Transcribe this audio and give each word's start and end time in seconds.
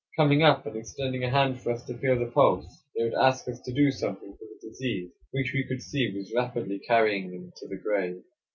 Coming 0.17 0.41
up 0.41 0.65
and 0.65 0.75
extending 0.75 1.23
a 1.23 1.29
hand 1.29 1.61
for 1.61 1.71
us 1.71 1.85
to 1.85 1.95
feel 1.95 2.17
the 2.17 2.25
pulse 2.31 2.83
they 2.95 3.03
would 3.03 3.13
ask 3.13 3.47
us 3.47 3.61
to 3.61 3.71
do 3.71 3.91
something 3.91 4.31
for 4.35 4.39
the 4.47 4.67
disease, 4.69 5.11
which 5.29 5.53
we 5.53 5.63
could 5.63 5.83
see 5.83 6.11
was 6.17 6.33
rapidly 6.35 6.79
carrying 6.79 7.29
them 7.29 7.53
to 7.57 7.67
the 7.67 7.77
grave. 7.77 8.23